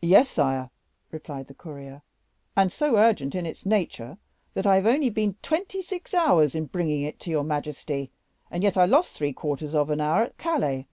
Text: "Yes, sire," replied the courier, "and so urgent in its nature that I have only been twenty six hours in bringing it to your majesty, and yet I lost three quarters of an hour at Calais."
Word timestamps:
"Yes, 0.00 0.30
sire," 0.30 0.70
replied 1.10 1.48
the 1.48 1.54
courier, 1.54 2.00
"and 2.56 2.72
so 2.72 2.96
urgent 2.96 3.34
in 3.34 3.44
its 3.44 3.66
nature 3.66 4.16
that 4.54 4.66
I 4.66 4.76
have 4.76 4.86
only 4.86 5.10
been 5.10 5.36
twenty 5.42 5.82
six 5.82 6.14
hours 6.14 6.54
in 6.54 6.64
bringing 6.64 7.02
it 7.02 7.20
to 7.20 7.30
your 7.30 7.44
majesty, 7.44 8.10
and 8.50 8.62
yet 8.62 8.78
I 8.78 8.86
lost 8.86 9.12
three 9.12 9.34
quarters 9.34 9.74
of 9.74 9.90
an 9.90 10.00
hour 10.00 10.22
at 10.22 10.38
Calais." 10.38 10.86